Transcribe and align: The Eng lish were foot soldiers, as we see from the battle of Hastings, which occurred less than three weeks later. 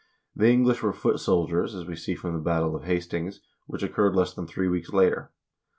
The 0.35 0.47
Eng 0.47 0.65
lish 0.65 0.81
were 0.81 0.93
foot 0.93 1.19
soldiers, 1.19 1.75
as 1.75 1.85
we 1.85 1.95
see 1.95 2.15
from 2.15 2.33
the 2.33 2.39
battle 2.39 2.75
of 2.75 2.85
Hastings, 2.85 3.39
which 3.67 3.83
occurred 3.83 4.15
less 4.15 4.33
than 4.33 4.47
three 4.47 4.67
weeks 4.67 4.89
later. 4.91 5.29